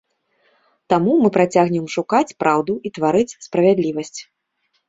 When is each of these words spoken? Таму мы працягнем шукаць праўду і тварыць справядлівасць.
Таму 0.93 1.11
мы 1.25 1.29
працягнем 1.35 1.85
шукаць 1.97 2.35
праўду 2.41 2.73
і 2.89 2.93
тварыць 2.97 3.37
справядлівасць. 3.49 4.19